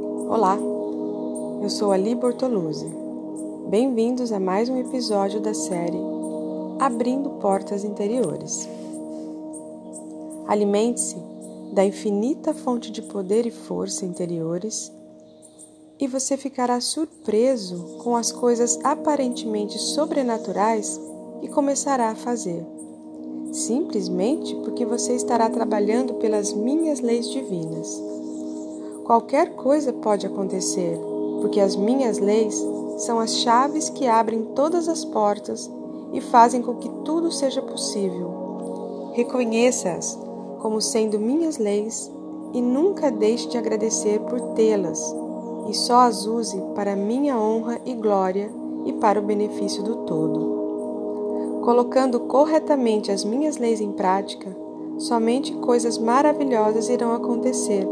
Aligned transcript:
Olá, 0.00 0.56
eu 1.60 1.68
sou 1.68 1.90
Ali 1.90 2.14
Bortoluzzi. 2.14 2.86
Bem-vindos 3.68 4.30
a 4.30 4.38
mais 4.38 4.68
um 4.68 4.76
episódio 4.76 5.40
da 5.40 5.52
série 5.52 5.98
Abrindo 6.78 7.30
Portas 7.40 7.82
Interiores. 7.82 8.68
Alimente-se 10.46 11.16
da 11.72 11.84
infinita 11.84 12.54
fonte 12.54 12.92
de 12.92 13.02
poder 13.02 13.44
e 13.44 13.50
força 13.50 14.04
interiores 14.04 14.92
e 15.98 16.06
você 16.06 16.36
ficará 16.36 16.80
surpreso 16.80 17.98
com 18.04 18.14
as 18.14 18.30
coisas 18.30 18.78
aparentemente 18.84 19.78
sobrenaturais 19.78 21.00
que 21.40 21.48
começará 21.48 22.10
a 22.10 22.14
fazer, 22.14 22.64
simplesmente 23.52 24.54
porque 24.56 24.86
você 24.86 25.14
estará 25.14 25.50
trabalhando 25.50 26.14
pelas 26.14 26.52
minhas 26.52 27.00
leis 27.00 27.28
divinas. 27.28 28.00
Qualquer 29.08 29.54
coisa 29.54 29.90
pode 29.90 30.26
acontecer, 30.26 31.00
porque 31.40 31.60
as 31.60 31.74
minhas 31.74 32.18
leis 32.18 32.62
são 32.98 33.18
as 33.18 33.36
chaves 33.38 33.88
que 33.88 34.06
abrem 34.06 34.42
todas 34.54 34.86
as 34.86 35.02
portas 35.02 35.70
e 36.12 36.20
fazem 36.20 36.60
com 36.60 36.74
que 36.74 36.90
tudo 37.06 37.32
seja 37.32 37.62
possível. 37.62 39.10
Reconheça-as 39.14 40.14
como 40.58 40.78
sendo 40.82 41.18
minhas 41.18 41.56
leis 41.56 42.12
e 42.52 42.60
nunca 42.60 43.10
deixe 43.10 43.48
de 43.48 43.56
agradecer 43.56 44.20
por 44.20 44.42
tê-las, 44.52 45.00
e 45.70 45.72
só 45.72 46.00
as 46.00 46.26
use 46.26 46.60
para 46.74 46.94
minha 46.94 47.40
honra 47.40 47.80
e 47.86 47.94
glória 47.94 48.50
e 48.84 48.92
para 48.92 49.18
o 49.18 49.24
benefício 49.24 49.82
do 49.82 50.04
todo. 50.04 51.62
Colocando 51.64 52.20
corretamente 52.20 53.10
as 53.10 53.24
minhas 53.24 53.56
leis 53.56 53.80
em 53.80 53.90
prática, 53.90 54.54
somente 54.98 55.54
coisas 55.54 55.96
maravilhosas 55.96 56.90
irão 56.90 57.14
acontecer 57.14 57.88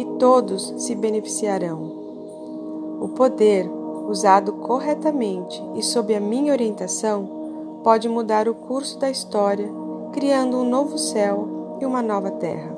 e 0.00 0.04
todos 0.18 0.72
se 0.78 0.94
beneficiarão. 0.94 2.98
O 3.02 3.08
poder, 3.10 3.70
usado 4.08 4.54
corretamente 4.54 5.62
e 5.76 5.82
sob 5.82 6.14
a 6.14 6.20
minha 6.20 6.54
orientação, 6.54 7.28
pode 7.84 8.08
mudar 8.08 8.48
o 8.48 8.54
curso 8.54 8.98
da 8.98 9.10
história, 9.10 9.70
criando 10.12 10.56
um 10.56 10.64
novo 10.64 10.96
céu 10.96 11.76
e 11.80 11.84
uma 11.84 12.00
nova 12.00 12.30
terra. 12.30 12.74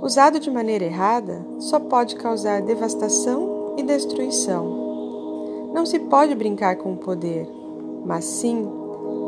Usado 0.00 0.40
de 0.40 0.50
maneira 0.50 0.86
errada, 0.86 1.44
só 1.58 1.78
pode 1.78 2.16
causar 2.16 2.62
devastação 2.62 3.74
e 3.76 3.82
destruição. 3.82 5.72
Não 5.74 5.84
se 5.84 5.98
pode 5.98 6.34
brincar 6.34 6.76
com 6.76 6.94
o 6.94 6.96
poder, 6.96 7.46
mas 8.04 8.24
sim 8.24 8.66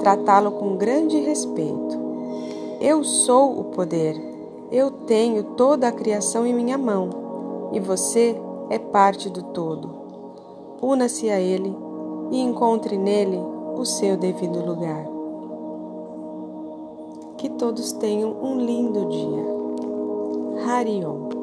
tratá-lo 0.00 0.52
com 0.52 0.76
grande 0.76 1.20
respeito. 1.20 2.06
Eu 2.80 3.04
sou 3.04 3.60
o 3.60 3.64
poder 3.64 4.35
eu 4.70 4.90
tenho 4.90 5.42
toda 5.42 5.88
a 5.88 5.92
criação 5.92 6.46
em 6.46 6.54
minha 6.54 6.76
mão 6.76 7.70
e 7.72 7.80
você 7.80 8.40
é 8.68 8.78
parte 8.78 9.30
do 9.30 9.42
todo. 9.42 9.88
Una-se 10.82 11.30
a 11.30 11.40
Ele 11.40 11.74
e 12.30 12.40
encontre 12.40 12.98
nele 12.98 13.38
o 13.76 13.84
seu 13.84 14.16
devido 14.16 14.64
lugar. 14.64 15.06
Que 17.36 17.48
todos 17.50 17.92
tenham 17.92 18.36
um 18.42 18.58
lindo 18.58 19.06
dia. 19.06 20.66
Harion. 20.66 21.35